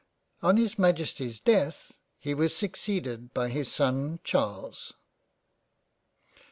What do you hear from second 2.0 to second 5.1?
he was succeeded by his son Charles.